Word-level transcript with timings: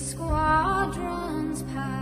squadrons 0.00 1.62
passed 1.74 1.99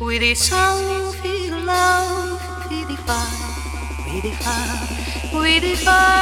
We 0.00 0.18
the 0.18 0.34
song, 0.34 1.12
feel 1.14 1.58
love, 1.64 2.40
we 2.70 2.84
the 2.84 2.96
fire, 3.02 3.26
we 4.06 4.20
the 4.20 4.30
fire, 4.36 5.42
we 5.42 5.58
the 5.58 5.74
fire. 5.74 6.14